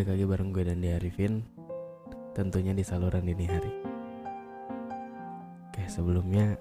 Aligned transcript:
Balik 0.00 0.16
lagi 0.16 0.32
bareng 0.32 0.50
gue 0.56 0.64
dan 0.64 0.80
Arifin. 0.80 1.44
Tentunya 2.32 2.72
di 2.72 2.80
saluran 2.80 3.20
dini 3.20 3.44
hari. 3.44 3.68
Oke 5.68 5.84
sebelumnya 5.92 6.56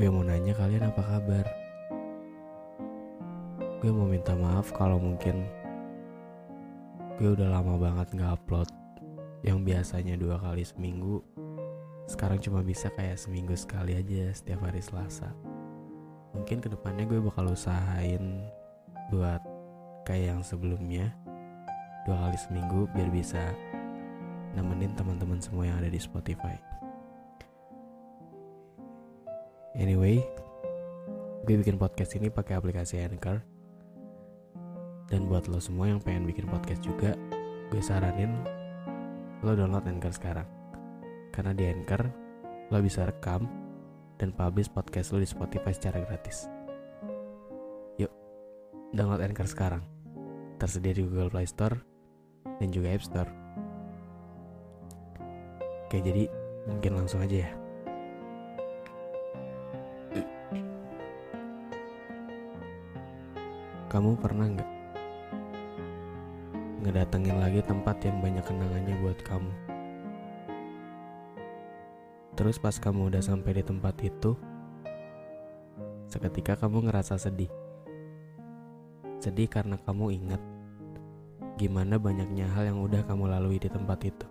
Gue 0.00 0.08
mau 0.08 0.24
nanya 0.24 0.56
kalian 0.56 0.88
apa 0.88 1.04
kabar? 1.04 1.44
Gue 3.84 3.92
mau 3.92 4.08
minta 4.08 4.32
maaf 4.32 4.72
kalau 4.72 4.96
mungkin 4.96 5.44
Gue 7.20 7.36
udah 7.36 7.52
lama 7.52 7.76
banget 7.76 8.16
gak 8.16 8.40
upload 8.40 8.72
Yang 9.44 9.68
biasanya 9.68 10.16
dua 10.16 10.40
kali 10.40 10.64
seminggu. 10.64 11.20
Sekarang 12.08 12.40
cuma 12.40 12.64
bisa 12.64 12.88
kayak 12.88 13.20
seminggu 13.20 13.52
sekali 13.52 14.00
aja 14.00 14.32
setiap 14.32 14.64
hari 14.64 14.80
Selasa. 14.80 15.28
Mungkin 16.32 16.64
ke 16.64 16.72
depannya 16.72 17.04
gue 17.04 17.20
bakal 17.20 17.52
usahain 17.52 18.48
buat 19.12 19.44
kayak 20.08 20.24
yang 20.32 20.40
sebelumnya 20.40 21.12
dua 22.06 22.16
kali 22.28 22.38
seminggu 22.38 22.86
biar 22.94 23.10
bisa 23.10 23.40
nemenin 24.54 24.94
teman-teman 24.94 25.38
semua 25.42 25.66
yang 25.66 25.76
ada 25.80 25.90
di 25.90 26.00
Spotify. 26.00 26.54
Anyway, 29.78 30.22
gue 31.46 31.54
bikin 31.58 31.78
podcast 31.78 32.18
ini 32.18 32.30
pakai 32.30 32.58
aplikasi 32.58 32.98
Anchor. 33.02 33.42
Dan 35.08 35.24
buat 35.24 35.48
lo 35.48 35.56
semua 35.56 35.88
yang 35.88 36.04
pengen 36.04 36.28
bikin 36.28 36.44
podcast 36.50 36.84
juga, 36.84 37.16
gue 37.72 37.80
saranin 37.80 38.44
lo 39.40 39.54
download 39.54 39.88
Anchor 39.88 40.12
sekarang. 40.12 40.48
Karena 41.32 41.54
di 41.54 41.64
Anchor, 41.64 42.02
lo 42.68 42.78
bisa 42.82 43.06
rekam 43.06 43.48
dan 44.18 44.34
publish 44.34 44.68
podcast 44.68 45.14
lo 45.14 45.22
di 45.22 45.28
Spotify 45.30 45.72
secara 45.72 46.02
gratis. 46.04 46.58
Download 48.88 49.20
Anchor 49.20 49.44
sekarang. 49.44 49.84
Tersedia 50.58 50.90
di 50.90 51.06
Google 51.06 51.30
Play 51.30 51.46
Store 51.46 51.78
dan 52.58 52.68
juga 52.74 52.90
App 52.90 53.06
Store. 53.06 53.30
Oke, 55.86 56.02
jadi 56.02 56.26
mungkin 56.66 56.98
langsung 56.98 57.22
aja 57.22 57.46
ya. 57.46 57.50
Kamu 63.88 64.20
pernah 64.20 64.52
nggak 64.52 64.70
ngedatengin 66.84 67.38
lagi 67.40 67.64
tempat 67.64 67.96
yang 68.04 68.18
banyak 68.20 68.44
kenangannya 68.44 68.94
buat 69.00 69.18
kamu? 69.24 69.52
Terus 72.36 72.58
pas 72.58 72.76
kamu 72.76 73.14
udah 73.14 73.22
sampai 73.22 73.56
di 73.56 73.64
tempat 73.64 73.94
itu, 74.04 74.36
seketika 76.10 76.58
kamu 76.58 76.90
ngerasa 76.90 77.16
sedih 77.16 77.50
Sedih 79.18 79.50
karena 79.50 79.74
kamu 79.82 80.14
ingat 80.14 80.38
gimana 81.58 81.98
banyaknya 81.98 82.46
hal 82.54 82.70
yang 82.70 82.78
udah 82.78 83.02
kamu 83.02 83.34
lalui 83.34 83.58
di 83.58 83.66
tempat 83.66 83.98
itu. 84.06 84.26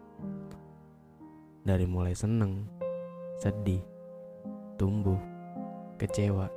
Dari 1.67 1.83
mulai 1.83 2.15
seneng, 2.15 2.63
sedih, 3.43 3.83
tumbuh, 4.79 5.19
kecewa, 5.99 6.47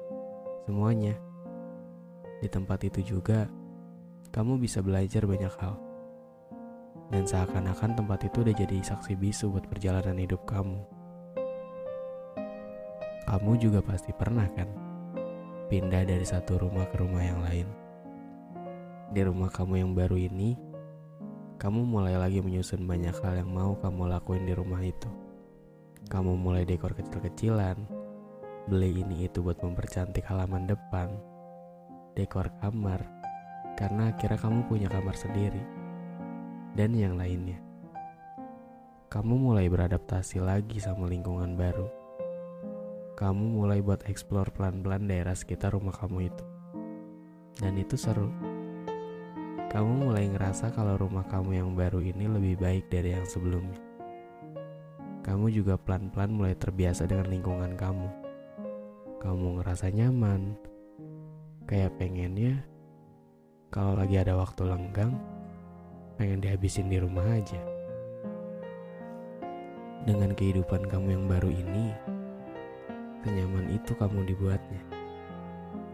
semuanya. 0.63 1.19
Di 2.39 2.47
tempat 2.47 2.87
itu 2.87 3.03
juga, 3.03 3.51
kamu 4.31 4.63
bisa 4.63 4.79
belajar 4.79 5.27
banyak 5.27 5.55
hal. 5.59 5.75
Dan 7.11 7.27
seakan-akan 7.27 7.99
tempat 7.99 8.31
itu 8.31 8.47
udah 8.47 8.55
jadi 8.55 8.79
saksi 8.79 9.19
bisu 9.19 9.51
buat 9.51 9.67
perjalanan 9.67 10.23
hidup 10.23 10.47
kamu. 10.47 10.79
Kamu 13.27 13.59
juga 13.59 13.83
pasti 13.83 14.15
pernah 14.15 14.47
kan 14.55 14.71
pindah 15.67 16.07
dari 16.07 16.27
satu 16.27 16.63
rumah 16.63 16.87
ke 16.91 16.99
rumah 16.99 17.23
yang 17.23 17.43
lain 17.47 17.80
di 19.11 19.27
rumah 19.27 19.51
kamu 19.51 19.83
yang 19.83 19.91
baru 19.91 20.15
ini, 20.15 20.55
kamu 21.59 21.83
mulai 21.83 22.15
lagi 22.15 22.39
menyusun 22.39 22.87
banyak 22.87 23.11
hal 23.19 23.43
yang 23.43 23.51
mau 23.51 23.75
kamu 23.75 24.07
lakuin 24.07 24.47
di 24.47 24.55
rumah 24.55 24.79
itu. 24.87 25.11
Kamu 26.07 26.39
mulai 26.39 26.63
dekor 26.63 26.95
kecil-kecilan, 26.95 27.75
beli 28.71 29.03
ini 29.03 29.27
itu 29.27 29.43
buat 29.43 29.59
mempercantik 29.67 30.23
halaman 30.31 30.71
depan, 30.71 31.11
dekor 32.15 32.55
kamar, 32.63 33.03
karena 33.75 34.15
akhirnya 34.15 34.39
kamu 34.39 34.71
punya 34.71 34.87
kamar 34.87 35.19
sendiri, 35.19 35.63
dan 36.79 36.95
yang 36.95 37.19
lainnya. 37.19 37.59
Kamu 39.11 39.43
mulai 39.43 39.67
beradaptasi 39.67 40.39
lagi 40.39 40.79
sama 40.79 41.11
lingkungan 41.11 41.59
baru. 41.59 41.91
Kamu 43.19 43.59
mulai 43.59 43.83
buat 43.83 44.07
explore 44.07 44.55
pelan-pelan 44.55 45.11
daerah 45.11 45.35
sekitar 45.35 45.75
rumah 45.75 45.99
kamu 45.99 46.31
itu. 46.31 46.45
Dan 47.59 47.75
itu 47.77 47.99
seru 47.99 48.50
kamu 49.71 50.11
mulai 50.11 50.27
ngerasa 50.27 50.75
kalau 50.75 50.99
rumah 50.99 51.23
kamu 51.31 51.63
yang 51.63 51.71
baru 51.79 52.03
ini 52.03 52.27
lebih 52.27 52.59
baik 52.59 52.91
dari 52.91 53.15
yang 53.15 53.23
sebelumnya. 53.23 53.79
Kamu 55.23 55.47
juga 55.55 55.79
pelan-pelan 55.79 56.35
mulai 56.35 56.59
terbiasa 56.59 57.07
dengan 57.07 57.31
lingkungan 57.31 57.79
kamu. 57.79 58.11
Kamu 59.23 59.63
ngerasa 59.63 59.95
nyaman, 59.95 60.59
kayak 61.71 61.95
pengennya 62.03 62.67
kalau 63.71 63.95
lagi 63.95 64.19
ada 64.19 64.35
waktu 64.35 64.67
lenggang, 64.67 65.15
pengen 66.19 66.43
dihabisin 66.43 66.91
di 66.91 66.99
rumah 66.99 67.31
aja. 67.31 67.63
Dengan 70.03 70.35
kehidupan 70.35 70.91
kamu 70.91 71.15
yang 71.15 71.25
baru 71.31 71.47
ini, 71.47 71.95
kenyaman 73.23 73.71
itu 73.71 73.95
kamu 73.95 74.27
dibuatnya. 74.35 74.83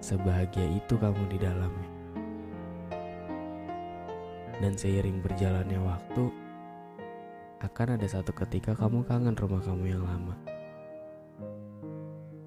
Sebahagia 0.01 0.65
itu 0.65 0.97
kamu 0.97 1.29
di 1.29 1.37
dalamnya. 1.37 1.96
Dan 4.57 4.73
seiring 4.73 5.21
berjalannya 5.21 5.81
waktu, 5.85 6.25
akan 7.61 7.97
ada 7.97 8.07
satu 8.09 8.33
ketika 8.33 8.77
kamu 8.77 9.05
kangen 9.05 9.37
rumah 9.37 9.61
kamu 9.65 9.97
yang 9.97 10.05
lama. 10.05 10.37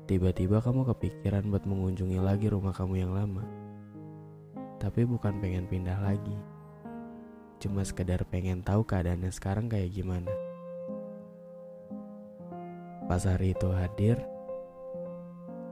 Tiba-tiba 0.10 0.58
kamu 0.58 0.90
kepikiran 0.90 1.54
buat 1.54 1.70
mengunjungi 1.70 2.18
lagi 2.18 2.50
rumah 2.50 2.74
kamu 2.74 3.06
yang 3.06 3.14
lama. 3.14 3.46
Tapi 4.82 5.06
bukan 5.06 5.38
pengen 5.38 5.70
pindah 5.70 6.02
lagi. 6.02 6.34
Cuma 7.62 7.86
sekedar 7.86 8.26
pengen 8.26 8.66
tahu 8.66 8.82
keadaannya 8.88 9.30
sekarang 9.30 9.70
kayak 9.70 9.94
gimana. 9.94 10.32
Pas 13.06 13.22
hari 13.26 13.54
itu 13.54 13.70
hadir, 13.70 14.18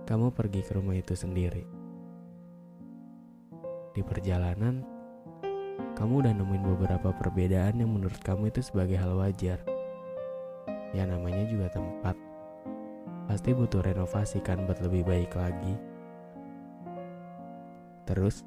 kamu 0.06 0.34
pergi 0.34 0.62
ke 0.66 0.74
rumah 0.76 0.98
itu 0.98 1.14
sendiri. 1.14 1.66
Di 3.94 4.02
perjalanan, 4.06 4.97
kamu 5.98 6.22
udah 6.22 6.34
nemuin 6.38 6.78
beberapa 6.78 7.10
perbedaan 7.10 7.82
yang 7.82 7.90
menurut 7.90 8.22
kamu 8.22 8.54
itu 8.54 8.62
sebagai 8.62 9.02
hal 9.02 9.18
wajar. 9.18 9.58
Ya 10.94 11.10
namanya 11.10 11.42
juga 11.50 11.74
tempat. 11.74 12.14
Pasti 13.26 13.58
butuh 13.58 13.82
renovasi 13.82 14.38
kan 14.46 14.70
buat 14.70 14.78
lebih 14.78 15.10
baik 15.10 15.34
lagi. 15.34 15.74
Terus, 18.06 18.46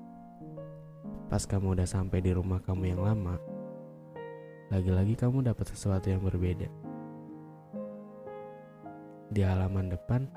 pas 1.26 1.42
kamu 1.42 1.74
udah 1.74 1.90
sampai 1.90 2.22
di 2.22 2.30
rumah 2.30 2.62
kamu 2.62 2.94
yang 2.94 3.02
lama, 3.02 3.34
lagi-lagi 4.70 5.18
kamu 5.18 5.42
dapat 5.50 5.74
sesuatu 5.74 6.06
yang 6.06 6.22
berbeda. 6.22 6.70
Di 9.34 9.42
halaman 9.42 9.90
depan, 9.90 10.30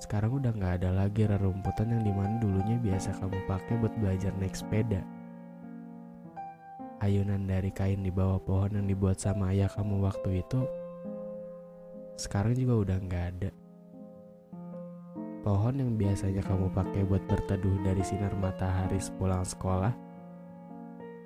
sekarang 0.00 0.40
udah 0.40 0.56
nggak 0.56 0.82
ada 0.82 1.04
lagi 1.04 1.28
rerumputan 1.28 1.92
yang 1.92 2.00
di 2.00 2.12
mana 2.16 2.40
dulunya 2.40 2.80
biasa 2.80 3.12
kamu 3.20 3.44
pakai 3.44 3.76
buat 3.76 3.92
belajar 4.00 4.32
naik 4.40 4.56
sepeda 4.56 5.04
ayunan 6.98 7.46
dari 7.46 7.70
kain 7.70 8.02
di 8.02 8.10
bawah 8.10 8.42
pohon 8.42 8.74
yang 8.74 8.86
dibuat 8.90 9.22
sama 9.22 9.54
ayah 9.54 9.70
kamu 9.70 10.02
waktu 10.02 10.42
itu 10.42 10.66
sekarang 12.18 12.58
juga 12.58 12.74
udah 12.82 12.98
nggak 12.98 13.24
ada. 13.38 13.50
Pohon 15.46 15.74
yang 15.78 15.94
biasanya 15.94 16.42
kamu 16.42 16.66
pakai 16.74 17.06
buat 17.06 17.22
berteduh 17.30 17.78
dari 17.86 18.02
sinar 18.02 18.34
matahari 18.34 18.98
sepulang 18.98 19.46
sekolah, 19.46 19.94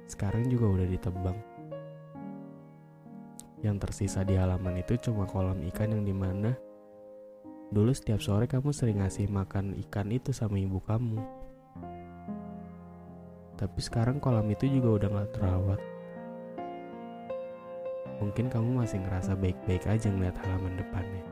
sekarang 0.04 0.52
juga 0.52 0.68
udah 0.68 0.86
ditebang. 0.92 1.38
Yang 3.64 3.76
tersisa 3.88 4.20
di 4.20 4.36
halaman 4.36 4.84
itu 4.84 5.00
cuma 5.00 5.24
kolam 5.24 5.64
ikan 5.72 5.96
yang 5.96 6.04
di 6.04 6.12
mana 6.12 6.52
dulu 7.72 7.88
setiap 7.96 8.20
sore 8.20 8.44
kamu 8.44 8.68
sering 8.68 9.00
ngasih 9.00 9.32
makan 9.32 9.72
ikan 9.88 10.12
itu 10.12 10.28
sama 10.28 10.60
ibu 10.60 10.76
kamu. 10.84 11.41
Tapi 13.56 13.78
sekarang 13.82 14.18
kolam 14.18 14.48
itu 14.50 14.68
juga 14.68 15.02
udah 15.02 15.08
gak 15.12 15.30
terawat. 15.38 15.80
Mungkin 18.22 18.46
kamu 18.46 18.86
masih 18.86 19.02
ngerasa 19.02 19.34
baik-baik 19.34 19.82
aja 19.90 20.06
ngeliat 20.06 20.38
halaman 20.46 20.78
depannya. 20.78 21.24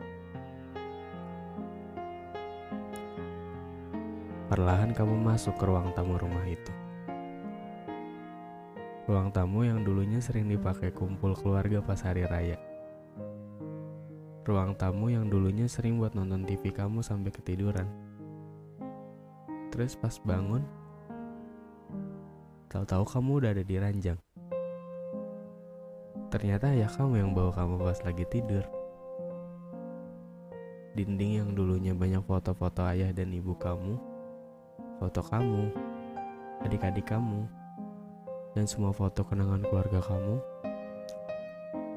Perlahan 4.51 4.91
kamu 4.91 5.15
masuk 5.15 5.55
ke 5.55 5.65
ruang 5.71 5.95
tamu 5.95 6.19
rumah 6.19 6.43
itu. 6.43 6.75
Ruang 9.07 9.31
tamu 9.31 9.63
yang 9.63 9.87
dulunya 9.87 10.19
sering 10.19 10.51
dipakai 10.51 10.91
kumpul 10.91 11.39
keluarga 11.39 11.79
pas 11.79 12.03
hari 12.03 12.27
raya. 12.27 12.59
Ruang 14.43 14.75
tamu 14.75 15.15
yang 15.15 15.31
dulunya 15.31 15.71
sering 15.71 16.03
buat 16.03 16.19
nonton 16.19 16.43
TV 16.43 16.75
kamu 16.75 16.99
sampai 17.07 17.31
ketiduran. 17.31 17.87
Terus 19.71 19.95
pas 19.95 20.19
bangun, 20.19 20.67
tahu-tahu 22.71 23.05
kamu 23.05 23.31
udah 23.43 23.51
ada 23.51 23.65
di 23.67 23.77
ranjang. 23.77 24.19
Ternyata 26.31 26.71
ayah 26.71 26.87
kamu 26.87 27.27
yang 27.27 27.31
bawa 27.35 27.51
kamu 27.51 27.83
pas 27.83 27.99
lagi 28.07 28.23
tidur. 28.31 28.63
Dinding 30.95 31.43
yang 31.43 31.51
dulunya 31.59 31.91
banyak 31.93 32.23
foto-foto 32.23 32.87
ayah 32.87 33.11
dan 33.11 33.35
ibu 33.35 33.59
kamu 33.59 33.99
foto 35.01 35.25
kamu, 35.25 35.73
adik-adik 36.61 37.09
kamu, 37.09 37.49
dan 38.53 38.69
semua 38.69 38.93
foto 38.93 39.25
kenangan 39.25 39.65
keluarga 39.65 40.05
kamu 40.05 40.37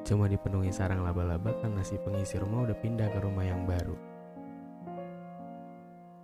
cuma 0.04 0.28
dipenuhi 0.28 0.68
sarang 0.68 1.00
laba-laba 1.00 1.52
karena 1.64 1.80
si 1.80 1.96
pengisi 1.96 2.36
rumah 2.36 2.68
udah 2.68 2.76
pindah 2.76 3.08
ke 3.08 3.18
rumah 3.24 3.44
yang 3.44 3.64
baru. 3.64 3.96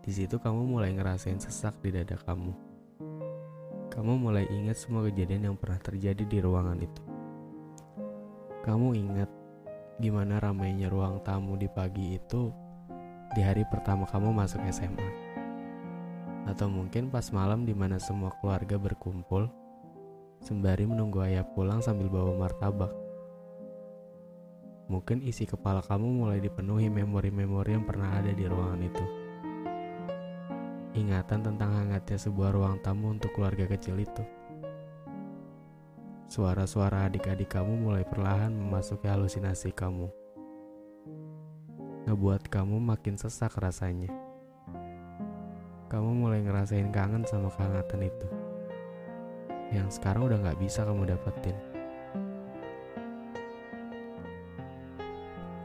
Di 0.05 0.13
situ 0.13 0.37
kamu 0.37 0.69
mulai 0.69 0.93
ngerasain 0.93 1.41
sesak 1.41 1.77
di 1.81 1.93
dada 1.93 2.17
kamu. 2.17 2.70
Kamu 3.91 4.23
mulai 4.23 4.47
ingat 4.47 4.87
semua 4.87 5.03
kejadian 5.11 5.51
yang 5.51 5.57
pernah 5.59 5.83
terjadi 5.83 6.23
di 6.23 6.39
ruangan 6.39 6.79
itu. 6.79 7.03
Kamu 8.63 8.95
ingat 8.95 9.27
gimana 9.99 10.39
ramainya 10.39 10.87
ruang 10.87 11.19
tamu 11.27 11.59
di 11.59 11.67
pagi 11.67 12.15
itu 12.15 12.55
di 13.35 13.43
hari 13.43 13.67
pertama 13.67 14.07
kamu 14.07 14.31
masuk 14.31 14.63
SMA. 14.71 15.11
Atau 16.47 16.71
mungkin 16.71 17.11
pas 17.11 17.35
malam 17.35 17.67
di 17.67 17.75
mana 17.75 17.99
semua 17.99 18.31
keluarga 18.39 18.79
berkumpul 18.79 19.51
sembari 20.39 20.87
menunggu 20.87 21.27
ayah 21.27 21.43
pulang 21.43 21.83
sambil 21.83 22.07
bawa 22.07 22.47
martabak. 22.47 22.95
Mungkin 24.87 25.27
isi 25.27 25.51
kepala 25.51 25.83
kamu 25.83 26.27
mulai 26.27 26.39
dipenuhi 26.39 26.87
memori-memori 26.87 27.75
yang 27.75 27.83
pernah 27.83 28.23
ada 28.23 28.31
di 28.31 28.47
ruangan 28.47 28.83
itu. 28.87 29.20
Ingatan 30.95 31.47
tentang 31.47 31.71
hangatnya 31.71 32.19
sebuah 32.19 32.51
ruang 32.55 32.83
tamu 32.83 33.15
untuk 33.15 33.31
keluarga 33.35 33.67
kecil 33.71 33.99
itu. 33.99 34.25
Suara-suara 36.31 37.11
adik-adik 37.11 37.51
kamu 37.51 37.79
mulai 37.79 38.07
perlahan 38.07 38.55
memasuki 38.55 39.07
halusinasi 39.11 39.75
kamu. 39.75 40.07
Ngebuat 42.07 42.51
kamu 42.51 42.79
makin 42.79 43.15
sesak 43.19 43.55
rasanya 43.59 44.31
kamu 45.91 46.23
mulai 46.23 46.39
ngerasain 46.39 46.95
kangen 46.95 47.27
sama 47.27 47.51
kehangatan 47.51 48.07
itu. 48.07 48.29
Yang 49.75 49.99
sekarang 49.99 50.31
udah 50.31 50.39
gak 50.39 50.63
bisa 50.63 50.87
kamu 50.87 51.11
dapetin. 51.11 51.59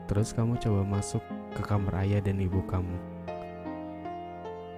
Terus 0.10 0.34
kamu 0.34 0.58
coba 0.58 0.82
masuk 0.98 1.22
ke 1.54 1.62
kamar 1.62 2.02
ayah 2.02 2.26
dan 2.26 2.42
ibu 2.42 2.58
kamu. 2.66 3.15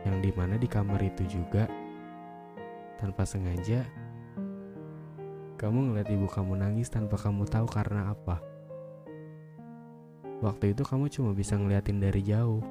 Yang 0.07 0.17
di 0.23 0.31
mana 0.31 0.55
di 0.55 0.71
kamar 0.71 1.03
itu 1.03 1.27
juga, 1.27 1.67
tanpa 2.95 3.27
sengaja, 3.27 3.83
kamu 5.59 5.91
ngeliat 5.91 6.07
ibu 6.07 6.31
kamu 6.31 6.63
nangis 6.63 6.87
tanpa 6.87 7.19
kamu 7.19 7.43
tahu 7.43 7.67
karena 7.67 8.15
apa. 8.15 8.39
Waktu 10.39 10.71
itu 10.71 10.87
kamu 10.87 11.11
cuma 11.11 11.35
bisa 11.35 11.59
ngeliatin 11.59 11.99
dari 11.99 12.23
jauh 12.23 12.63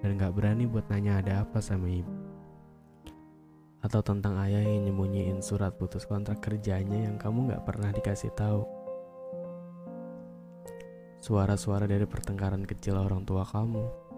dan 0.00 0.16
gak 0.16 0.32
berani 0.32 0.64
buat 0.64 0.88
nanya 0.88 1.20
ada 1.20 1.44
apa 1.44 1.60
sama 1.60 1.92
ibu. 1.92 2.14
Atau 3.84 4.00
tentang 4.00 4.40
ayah 4.40 4.64
yang 4.64 4.88
nyembunyiin 4.88 5.44
surat 5.44 5.76
putus 5.76 6.08
kontrak 6.08 6.40
kerjanya 6.40 7.04
yang 7.04 7.20
kamu 7.20 7.52
gak 7.52 7.68
pernah 7.68 7.92
dikasih 7.92 8.32
tahu. 8.32 8.64
Suara-suara 11.20 11.84
dari 11.84 12.08
pertengkaran 12.08 12.64
kecil 12.64 12.96
orang 12.96 13.28
tua 13.28 13.44
kamu 13.44 14.09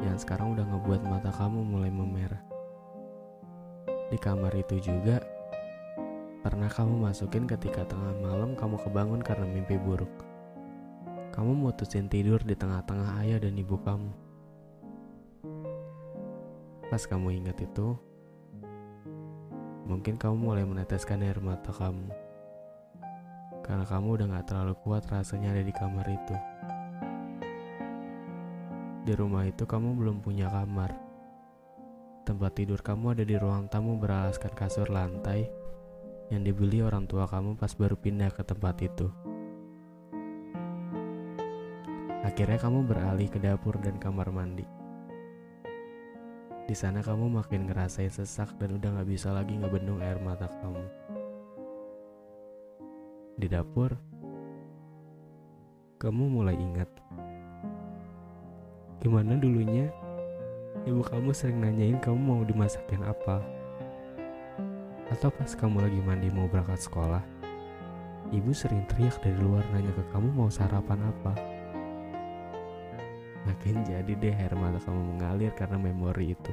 yang 0.00 0.16
sekarang 0.16 0.56
udah 0.56 0.64
ngebuat 0.64 1.02
mata 1.04 1.30
kamu 1.32 1.60
mulai 1.64 1.92
memerah. 1.92 2.42
Di 4.10 4.18
kamar 4.18 4.56
itu 4.56 4.80
juga 4.80 5.20
pernah 6.40 6.72
kamu 6.72 7.04
masukin 7.04 7.44
ketika 7.44 7.84
tengah 7.84 8.16
malam 8.20 8.56
kamu 8.56 8.80
kebangun 8.80 9.20
karena 9.20 9.44
mimpi 9.44 9.76
buruk 9.76 10.30
kamu 11.30 11.56
mutusin 11.56 12.10
tidur 12.10 12.42
di 12.42 12.58
tengah-tengah 12.58 13.22
ayah 13.22 13.38
dan 13.38 13.54
ibu 13.54 13.78
kamu. 13.80 14.12
Pas 16.90 17.00
kamu 17.06 17.38
ingat 17.38 17.62
itu, 17.62 17.94
mungkin 19.86 20.18
kamu 20.18 20.36
mulai 20.36 20.66
meneteskan 20.66 21.22
air 21.22 21.38
mata 21.38 21.70
kamu. 21.70 22.12
Karena 23.62 23.86
kamu 23.86 24.20
udah 24.20 24.26
gak 24.36 24.46
terlalu 24.50 24.74
kuat 24.82 25.06
rasanya 25.06 25.54
ada 25.54 25.62
di 25.62 25.70
kamar 25.70 26.06
itu. 26.10 26.36
Di 29.10 29.18
rumah 29.18 29.42
itu 29.42 29.66
kamu 29.66 29.98
belum 29.98 30.22
punya 30.22 30.46
kamar. 30.46 30.94
Tempat 32.22 32.54
tidur 32.54 32.78
kamu 32.78 33.18
ada 33.18 33.26
di 33.26 33.34
ruang 33.34 33.66
tamu 33.66 33.98
beralaskan 33.98 34.54
kasur 34.54 34.86
lantai 34.86 35.50
yang 36.30 36.46
dibeli 36.46 36.78
orang 36.78 37.10
tua 37.10 37.26
kamu 37.26 37.58
pas 37.58 37.74
baru 37.74 37.98
pindah 37.98 38.30
ke 38.30 38.46
tempat 38.46 38.78
itu. 38.78 39.10
Akhirnya 42.22 42.54
kamu 42.62 42.86
beralih 42.86 43.26
ke 43.26 43.42
dapur 43.42 43.82
dan 43.82 43.98
kamar 43.98 44.30
mandi. 44.30 44.62
Di 46.70 46.74
sana 46.78 47.02
kamu 47.02 47.34
makin 47.34 47.66
ngerasain 47.66 48.14
sesak 48.14 48.54
dan 48.62 48.78
udah 48.78 48.94
gak 48.94 49.10
bisa 49.10 49.34
lagi 49.34 49.58
ngebendung 49.58 49.98
air 50.06 50.22
mata 50.22 50.46
kamu. 50.46 50.86
Di 53.42 53.50
dapur, 53.50 53.90
kamu 55.98 56.30
mulai 56.30 56.54
ingat 56.54 56.86
gimana 59.00 59.40
dulunya 59.40 59.88
ibu 60.84 61.00
kamu 61.00 61.32
sering 61.32 61.60
nanyain 61.64 61.96
kamu 62.04 62.20
mau 62.20 62.40
dimasakin 62.44 63.00
apa. 63.04 63.40
Atau 65.08 65.32
pas 65.32 65.50
kamu 65.56 65.82
lagi 65.82 66.00
mandi 66.04 66.28
mau 66.30 66.46
berangkat 66.46 66.86
sekolah, 66.86 67.24
ibu 68.30 68.52
sering 68.54 68.86
teriak 68.86 69.18
dari 69.24 69.40
luar 69.40 69.64
nanya 69.72 69.90
ke 69.96 70.04
kamu 70.12 70.28
mau 70.30 70.52
sarapan 70.52 71.00
apa. 71.08 71.34
Makin 73.48 73.88
jadi 73.88 74.12
deh 74.20 74.36
air 74.36 74.52
mata 74.54 74.78
kamu 74.84 75.16
mengalir 75.16 75.50
karena 75.56 75.80
memori 75.80 76.36
itu. 76.36 76.52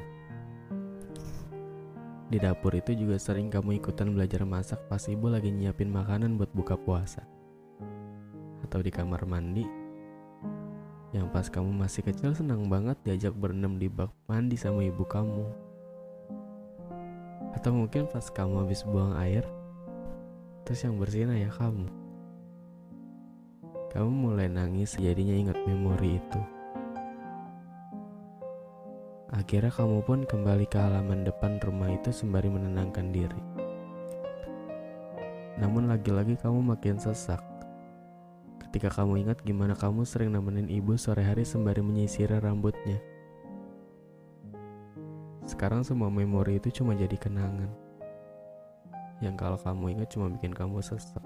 Di 2.27 2.39
dapur 2.39 2.75
itu 2.75 2.95
juga 2.95 3.19
sering 3.19 3.51
kamu 3.51 3.79
ikutan 3.79 4.11
belajar 4.11 4.43
masak 4.47 4.83
pas 4.87 5.03
ibu 5.07 5.27
lagi 5.27 5.51
nyiapin 5.51 5.91
makanan 5.91 6.39
buat 6.39 6.51
buka 6.55 6.79
puasa. 6.79 7.27
Atau 8.63 8.83
di 8.83 8.91
kamar 8.91 9.23
mandi, 9.23 9.86
yang 11.15 11.31
pas 11.31 11.47
kamu 11.47 11.71
masih 11.71 12.03
kecil 12.03 12.35
senang 12.35 12.67
banget 12.67 12.99
diajak 13.07 13.31
berenam 13.31 13.79
di 13.79 13.87
bak 13.87 14.11
mandi 14.27 14.59
sama 14.59 14.83
ibu 14.83 15.07
kamu. 15.07 15.47
Atau 17.55 17.71
mungkin 17.71 18.11
pas 18.11 18.27
kamu 18.27 18.67
habis 18.67 18.83
buang 18.83 19.15
air, 19.15 19.47
terus 20.67 20.83
yang 20.83 20.99
bersihin 20.99 21.31
ayah 21.31 21.53
kamu. 21.55 21.87
Kamu 23.87 24.11
mulai 24.11 24.51
nangis 24.51 24.99
jadinya 24.99 25.33
ingat 25.33 25.57
memori 25.63 26.19
itu. 26.19 26.41
Akhirnya 29.31 29.71
kamu 29.71 30.03
pun 30.03 30.19
kembali 30.27 30.67
ke 30.67 30.79
halaman 30.79 31.23
depan 31.23 31.59
rumah 31.63 31.91
itu 31.91 32.11
sembari 32.11 32.51
menenangkan 32.51 33.11
diri. 33.15 33.41
Namun 35.57 35.89
lagi-lagi 35.89 36.37
kamu 36.37 36.61
makin 36.61 37.01
sesak. 37.01 37.56
Ketika 38.77 39.01
kamu 39.01 39.25
ingat 39.25 39.41
gimana 39.41 39.73
kamu 39.73 40.05
sering 40.05 40.37
nemenin 40.37 40.69
ibu 40.69 40.93
sore 41.01 41.25
hari 41.25 41.41
sembari 41.41 41.81
menyisir 41.81 42.29
rambutnya. 42.29 43.01
Sekarang 45.49 45.81
semua 45.81 46.13
memori 46.13 46.61
itu 46.61 46.69
cuma 46.69 46.93
jadi 46.93 47.17
kenangan. 47.17 47.73
Yang 49.17 49.33
kalau 49.33 49.57
kamu 49.57 49.97
ingat 49.97 50.13
cuma 50.13 50.29
bikin 50.29 50.53
kamu 50.53 50.77
sesak. 50.85 51.25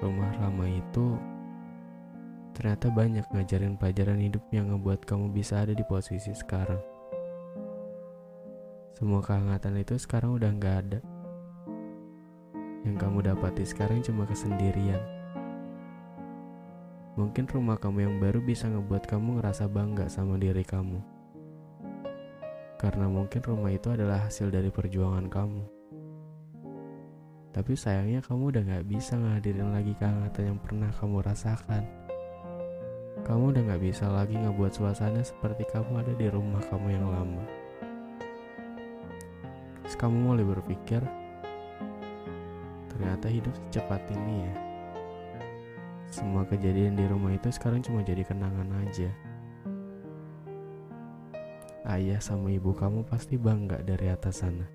Rumah 0.00 0.32
lama 0.40 0.64
itu 0.64 1.20
Ternyata 2.56 2.88
banyak 2.88 3.28
ngajarin 3.28 3.76
pelajaran 3.76 4.24
hidup 4.24 4.48
yang 4.48 4.72
ngebuat 4.72 5.04
kamu 5.04 5.28
bisa 5.28 5.60
ada 5.60 5.76
di 5.76 5.84
posisi 5.84 6.32
sekarang. 6.32 6.80
Semua 8.96 9.20
kehangatan 9.20 9.76
itu 9.76 9.92
sekarang 10.00 10.40
udah 10.40 10.56
gak 10.56 10.76
ada. 10.88 11.00
Yang 12.88 12.96
kamu 12.96 13.28
dapati 13.28 13.68
sekarang 13.68 14.00
cuma 14.00 14.24
kesendirian. 14.24 15.17
Mungkin 17.18 17.50
rumah 17.50 17.74
kamu 17.82 18.06
yang 18.06 18.14
baru 18.22 18.38
bisa 18.38 18.70
ngebuat 18.70 19.10
kamu 19.10 19.42
ngerasa 19.42 19.66
bangga 19.66 20.06
sama 20.06 20.38
diri 20.38 20.62
kamu. 20.62 21.02
Karena 22.78 23.10
mungkin 23.10 23.42
rumah 23.42 23.74
itu 23.74 23.90
adalah 23.90 24.30
hasil 24.30 24.54
dari 24.54 24.70
perjuangan 24.70 25.26
kamu. 25.26 25.66
Tapi 27.50 27.74
sayangnya 27.74 28.22
kamu 28.22 28.54
udah 28.54 28.62
gak 28.70 28.86
bisa 28.86 29.18
ngadirin 29.18 29.74
lagi 29.74 29.98
kehangatan 29.98 30.54
yang 30.54 30.58
pernah 30.62 30.94
kamu 30.94 31.18
rasakan. 31.26 31.82
Kamu 33.26 33.50
udah 33.50 33.62
gak 33.74 33.82
bisa 33.82 34.06
lagi 34.06 34.38
ngebuat 34.38 34.78
suasana 34.78 35.18
seperti 35.26 35.66
kamu 35.74 35.98
ada 35.98 36.14
di 36.14 36.30
rumah 36.30 36.62
kamu 36.70 37.02
yang 37.02 37.06
lama. 37.10 37.42
Terus 39.82 39.98
kamu 39.98 40.16
mulai 40.22 40.46
berpikir, 40.46 41.02
ternyata 42.94 43.26
hidup 43.26 43.58
secepat 43.58 44.06
ini 44.14 44.46
ya. 44.46 44.67
Semua 46.18 46.42
kejadian 46.42 46.98
di 46.98 47.06
rumah 47.06 47.30
itu 47.30 47.46
sekarang 47.54 47.78
cuma 47.78 48.02
jadi 48.02 48.26
kenangan 48.26 48.66
aja. 48.82 49.06
Ayah 51.86 52.18
sama 52.18 52.50
ibu 52.50 52.74
kamu 52.74 53.06
pasti 53.06 53.38
bangga 53.38 53.78
dari 53.86 54.10
atas 54.10 54.42
sana. 54.42 54.66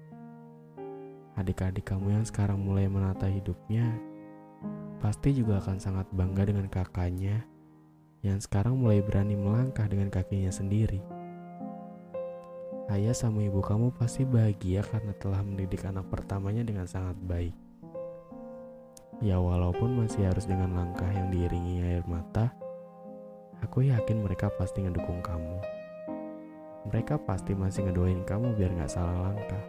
Adik-adik 1.35 1.83
kamu 1.83 2.15
yang 2.15 2.23
sekarang 2.23 2.63
mulai 2.63 2.87
menata 2.87 3.27
hidupnya 3.27 3.91
pasti 5.03 5.35
juga 5.35 5.59
akan 5.59 5.83
sangat 5.83 6.07
bangga 6.15 6.47
dengan 6.47 6.71
kakaknya 6.71 7.43
yang 8.23 8.39
sekarang 8.39 8.79
mulai 8.79 9.03
berani 9.03 9.35
melangkah 9.35 9.83
dengan 9.83 10.07
kakinya 10.07 10.47
sendiri. 10.47 11.03
Ayah 12.87 13.11
sama 13.11 13.43
ibu 13.43 13.59
kamu 13.59 13.91
pasti 13.99 14.23
bahagia 14.23 14.79
karena 14.79 15.11
telah 15.19 15.43
mendidik 15.43 15.83
anak 15.83 16.07
pertamanya 16.07 16.63
dengan 16.63 16.87
sangat 16.87 17.19
baik. 17.19 17.62
Ya 19.23 19.39
walaupun 19.39 20.03
masih 20.03 20.27
harus 20.27 20.43
dengan 20.43 20.75
langkah 20.75 21.07
yang 21.07 21.31
diiringi 21.31 21.79
air 21.79 22.03
mata, 22.03 22.51
aku 23.63 23.87
yakin 23.87 24.19
mereka 24.19 24.51
pasti 24.59 24.83
ngedukung 24.83 25.23
kamu. 25.23 25.63
Mereka 26.91 27.23
pasti 27.23 27.55
masih 27.55 27.87
ngedoain 27.87 28.27
kamu 28.27 28.51
biar 28.59 28.75
gak 28.75 28.91
salah 28.91 29.31
langkah. 29.31 29.63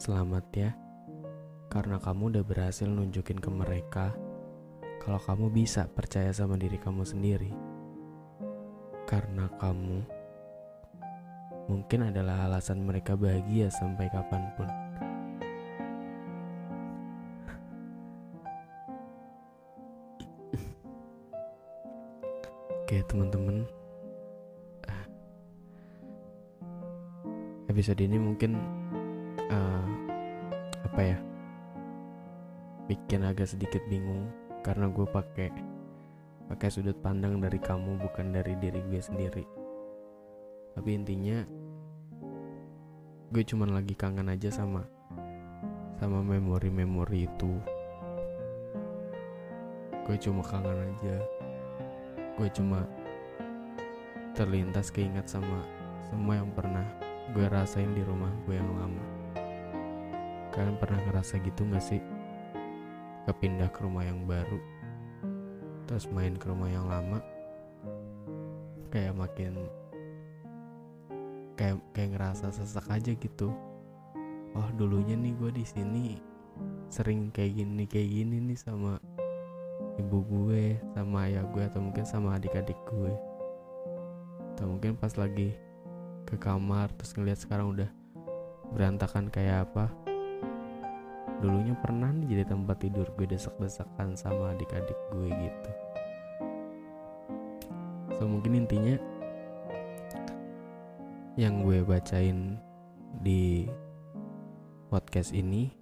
Selamat 0.00 0.40
ya, 0.56 0.72
karena 1.68 2.00
kamu 2.00 2.32
udah 2.32 2.44
berhasil 2.48 2.88
nunjukin 2.88 3.44
ke 3.44 3.50
mereka 3.52 4.16
kalau 5.04 5.20
kamu 5.20 5.52
bisa 5.52 5.84
percaya 5.92 6.32
sama 6.32 6.56
diri 6.56 6.80
kamu 6.80 7.04
sendiri. 7.04 7.52
Karena 9.04 9.52
kamu 9.60 10.00
mungkin 11.68 12.08
adalah 12.08 12.48
alasan 12.48 12.80
mereka 12.88 13.20
bahagia 13.20 13.68
sampai 13.68 14.08
kapan 14.08 14.48
pun. 14.56 14.81
Oke 22.92 23.08
teman-teman. 23.08 23.64
Episode 27.72 28.04
ini 28.04 28.20
mungkin 28.20 28.60
uh, 29.48 29.88
Apa 30.84 31.00
ya? 31.00 31.16
Bikin 32.92 33.24
agak 33.24 33.48
sedikit 33.48 33.80
bingung 33.88 34.28
Karena 34.60 34.92
gue 34.92 35.08
pakai 35.08 35.48
pakai 36.52 36.68
sudut 36.68 37.00
pandang 37.00 37.40
dari 37.40 37.56
kamu 37.56 37.96
bukan 37.96 38.28
dari 38.28 38.60
diri 38.60 38.84
gue 38.84 39.00
sendiri. 39.00 39.48
Tapi 40.76 40.92
intinya 40.92 41.48
Gue 43.32 43.40
cuman 43.40 43.72
lagi 43.72 43.96
kangen 43.96 44.28
aja 44.28 44.52
sama 44.52 44.84
Sama 45.96 46.20
memori-memori 46.20 47.24
itu. 47.24 47.56
Gue 50.04 50.20
cuma 50.20 50.44
kangen 50.44 50.92
aja 50.92 51.41
gue 52.40 52.48
cuma 52.56 52.88
terlintas 54.32 54.88
keinget 54.88 55.28
sama 55.28 55.60
semua 56.08 56.40
yang 56.40 56.50
pernah 56.52 56.84
gue 57.36 57.46
rasain 57.48 57.92
di 57.92 58.02
rumah 58.04 58.32
gue 58.48 58.56
yang 58.56 58.72
lama. 58.76 59.04
Kalian 60.52 60.76
pernah 60.76 61.00
ngerasa 61.08 61.40
gitu 61.40 61.64
gak 61.68 61.84
sih? 61.84 62.00
Kepindah 63.24 63.70
ke 63.72 63.84
rumah 63.84 64.04
yang 64.04 64.24
baru 64.28 64.60
terus 65.92 66.08
main 66.08 66.32
ke 66.40 66.48
rumah 66.48 66.72
yang 66.72 66.88
lama 66.88 67.20
kayak 68.88 69.12
makin 69.12 69.60
kayak 71.52 71.76
kayak 71.92 72.16
ngerasa 72.16 72.48
sesak 72.48 72.88
aja 72.88 73.12
gitu. 73.12 73.52
Oh 74.56 74.68
dulunya 74.76 75.16
nih 75.16 75.36
gue 75.36 75.50
di 75.52 75.64
sini 75.68 76.16
sering 76.88 77.28
kayak 77.32 77.56
gini 77.56 77.84
kayak 77.88 78.08
gini 78.08 78.36
nih 78.40 78.56
sama 78.56 79.00
ibu 80.00 80.24
gue 80.24 80.80
sama 80.96 81.28
ayah 81.28 81.44
gue 81.44 81.62
atau 81.66 81.80
mungkin 81.84 82.04
sama 82.08 82.38
adik-adik 82.38 82.78
gue. 82.88 83.12
Atau 84.54 84.72
mungkin 84.72 84.96
pas 84.96 85.12
lagi 85.16 85.52
ke 86.24 86.38
kamar 86.40 86.88
terus 86.96 87.12
ngeliat 87.18 87.40
sekarang 87.40 87.76
udah 87.76 87.90
berantakan 88.72 89.28
kayak 89.28 89.68
apa. 89.68 89.92
Dulunya 91.42 91.74
pernah 91.76 92.14
nih 92.14 92.38
jadi 92.38 92.44
tempat 92.54 92.76
tidur 92.80 93.08
gue 93.18 93.26
desak-desakan 93.26 94.14
sama 94.14 94.54
adik-adik 94.54 94.96
gue 95.10 95.28
gitu. 95.28 95.70
So 98.16 98.30
mungkin 98.30 98.64
intinya 98.64 98.96
yang 101.34 101.64
gue 101.64 101.82
bacain 101.82 102.60
di 103.24 103.66
podcast 104.92 105.32
ini 105.32 105.81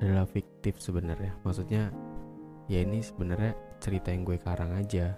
adalah 0.00 0.24
fiktif 0.24 0.80
sebenarnya. 0.80 1.36
Maksudnya 1.44 1.92
ya 2.66 2.80
ini 2.80 3.04
sebenarnya 3.04 3.52
cerita 3.78 4.08
yang 4.10 4.24
gue 4.24 4.40
karang 4.40 4.72
aja. 4.74 5.16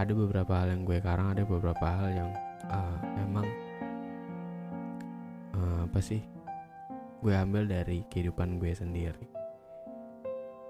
Ada 0.00 0.12
beberapa 0.16 0.56
hal 0.56 0.72
yang 0.72 0.82
gue 0.88 0.98
karang, 0.98 1.36
ada 1.36 1.44
beberapa 1.44 1.84
hal 1.84 2.08
yang 2.08 2.30
uh, 2.72 2.98
emang 3.20 3.46
uh, 5.56 5.84
apa 5.84 6.00
sih? 6.00 6.24
Gue 7.20 7.36
ambil 7.36 7.68
dari 7.68 8.00
kehidupan 8.08 8.56
gue 8.56 8.72
sendiri. 8.72 9.28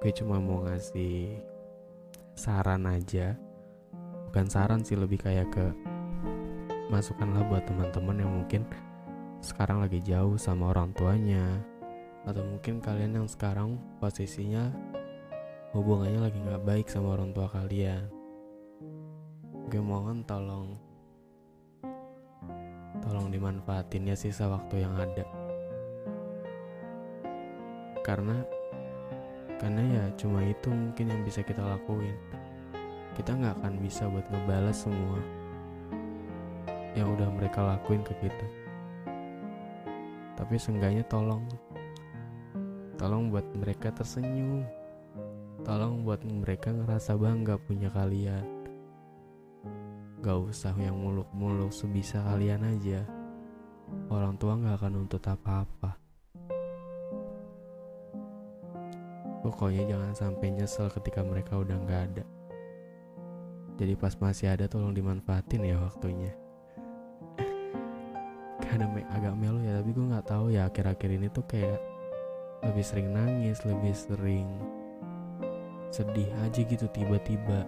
Gue 0.03 0.11
cuma 0.11 0.43
mau 0.43 0.67
ngasih 0.67 1.39
saran 2.35 2.91
aja. 2.91 3.39
Bukan 4.31 4.47
saran 4.51 4.83
sih 4.83 4.99
lebih 4.99 5.23
kayak 5.23 5.47
ke 5.55 5.67
masukan 6.91 7.31
lah 7.31 7.47
buat 7.47 7.63
teman-teman 7.71 8.19
yang 8.19 8.33
mungkin 8.35 8.67
sekarang 9.39 9.79
lagi 9.79 10.03
jauh 10.03 10.35
sama 10.35 10.75
orang 10.75 10.91
tuanya, 10.99 11.63
atau 12.29 12.43
mungkin 12.45 12.85
kalian 12.85 13.23
yang 13.23 13.29
sekarang 13.29 13.81
posisinya 13.97 14.69
hubungannya 15.73 16.21
lagi 16.21 16.39
nggak 16.43 16.65
baik 16.67 16.87
sama 16.91 17.17
orang 17.17 17.33
tua 17.33 17.49
kalian. 17.49 18.11
Gue 19.71 19.83
mohon 19.83 20.27
tolong 20.27 20.75
tolong 23.01 23.31
dimanfaatin 23.33 24.11
ya 24.11 24.17
sisa 24.19 24.51
waktu 24.51 24.85
yang 24.85 24.95
ada. 24.99 25.25
Karena 28.05 28.43
karena 29.61 29.83
ya 29.85 30.05
cuma 30.17 30.43
itu 30.43 30.69
mungkin 30.69 31.13
yang 31.13 31.23
bisa 31.23 31.41
kita 31.47 31.63
lakuin. 31.63 32.17
Kita 33.15 33.37
nggak 33.37 33.61
akan 33.61 33.75
bisa 33.79 34.09
buat 34.09 34.27
ngebalas 34.29 34.89
semua 34.89 35.21
yang 36.99 37.15
udah 37.15 37.31
mereka 37.31 37.63
lakuin 37.63 38.03
ke 38.03 38.15
kita. 38.19 38.47
Tapi 40.35 40.57
seenggaknya 40.57 41.05
tolong 41.07 41.45
Tolong 43.01 43.33
buat 43.33 43.49
mereka 43.57 43.89
tersenyum. 43.97 44.61
Tolong 45.65 46.05
buat 46.05 46.21
mereka 46.21 46.69
ngerasa 46.69 47.17
bangga 47.17 47.57
punya 47.57 47.89
kalian. 47.89 48.45
Gak 50.21 50.37
usah 50.37 50.77
yang 50.77 51.01
muluk-muluk 51.01 51.73
sebisa 51.73 52.21
kalian 52.21 52.61
aja. 52.61 53.09
Orang 54.13 54.37
tua 54.37 54.61
gak 54.61 54.85
akan 54.85 55.01
nuntut 55.01 55.25
apa-apa. 55.25 55.97
Pokoknya 59.49 59.89
jangan 59.89 60.13
sampai 60.13 60.53
nyesel 60.53 60.93
ketika 60.93 61.25
mereka 61.25 61.57
udah 61.57 61.81
gak 61.89 62.03
ada. 62.13 62.25
Jadi 63.81 63.97
pas 63.97 64.13
masih 64.21 64.53
ada 64.53 64.69
tolong 64.69 64.93
dimanfaatin 64.93 65.65
ya 65.65 65.81
waktunya. 65.81 66.37
Kadang 68.69 68.93
agak 68.93 69.33
melo 69.41 69.65
ya, 69.65 69.81
tapi 69.81 69.89
gue 69.97 70.05
nggak 70.05 70.29
tahu 70.29 70.53
ya 70.53 70.69
akhir-akhir 70.69 71.11
ini 71.17 71.33
tuh 71.33 71.49
kayak 71.49 71.90
lebih 72.61 72.85
sering 72.85 73.09
nangis, 73.13 73.65
lebih 73.65 73.93
sering 73.97 74.49
sedih 75.91 76.29
aja 76.47 76.61
gitu 76.63 76.87
tiba-tiba. 76.93 77.67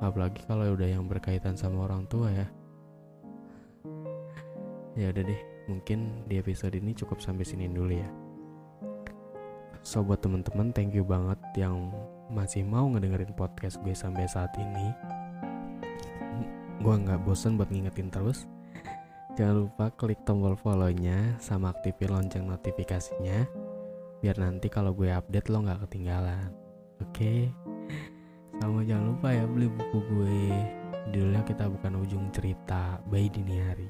Apalagi 0.00 0.44
kalau 0.44 0.76
udah 0.76 0.88
yang 0.88 1.04
berkaitan 1.08 1.56
sama 1.56 1.88
orang 1.88 2.04
tua 2.08 2.32
ya. 2.32 2.46
Ya 4.96 5.12
udah 5.12 5.24
deh, 5.28 5.40
mungkin 5.68 6.24
di 6.24 6.40
episode 6.40 6.72
ini 6.72 6.96
cukup 6.96 7.20
sampai 7.20 7.44
sini 7.44 7.68
dulu 7.68 7.92
ya. 7.92 8.08
So 9.84 10.02
buat 10.02 10.24
temen-temen 10.24 10.72
thank 10.72 10.96
you 10.96 11.04
banget 11.04 11.38
yang 11.54 11.92
masih 12.32 12.66
mau 12.66 12.90
ngedengerin 12.90 13.30
podcast 13.38 13.78
gue 13.84 13.94
sampai 13.94 14.26
saat 14.26 14.50
ini. 14.58 14.90
Gue 16.80 16.94
nggak 16.96 17.22
bosen 17.22 17.54
buat 17.54 17.70
ngingetin 17.70 18.10
terus. 18.10 18.48
Jangan 19.36 19.68
lupa 19.68 19.92
klik 19.92 20.24
tombol 20.24 20.56
follow-nya 20.56 21.36
sama 21.36 21.76
aktifin 21.76 22.08
lonceng 22.08 22.48
notifikasinya 22.48 23.44
biar 24.24 24.40
nanti 24.40 24.72
kalau 24.72 24.96
gue 24.96 25.12
update 25.12 25.52
lo 25.52 25.60
nggak 25.60 25.86
ketinggalan. 25.86 26.48
Oke. 27.04 27.52
Sama 28.56 28.80
jangan 28.88 29.12
lupa 29.12 29.28
ya 29.36 29.44
beli 29.44 29.68
buku 29.68 29.98
gue. 30.08 30.40
Judulnya 31.12 31.44
kita 31.44 31.68
bukan 31.68 32.00
ujung 32.00 32.32
cerita 32.32 32.96
bayi 33.06 33.28
dini 33.28 33.60
hari. 33.60 33.88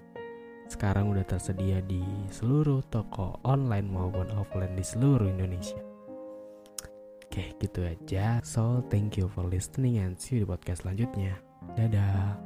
Sekarang 0.67 1.15
udah 1.15 1.23
tersedia 1.23 1.79
di 1.79 2.03
seluruh 2.35 2.83
toko 2.91 3.39
online 3.47 3.87
maupun 3.87 4.27
offline 4.35 4.75
di 4.75 4.83
seluruh 4.83 5.31
Indonesia. 5.31 5.79
Oke, 7.23 7.55
gitu 7.63 7.87
aja. 7.87 8.43
So, 8.43 8.83
thank 8.91 9.15
you 9.15 9.31
for 9.31 9.47
listening 9.47 10.03
and 10.03 10.19
see 10.19 10.37
you 10.37 10.43
di 10.43 10.47
podcast 10.51 10.83
selanjutnya. 10.83 11.39
Dadah. 11.79 12.46